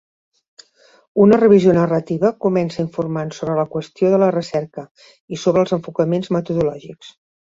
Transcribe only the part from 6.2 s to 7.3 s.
metodològics.